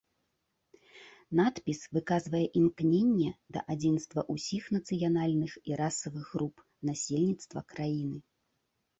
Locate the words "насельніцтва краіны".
6.91-8.19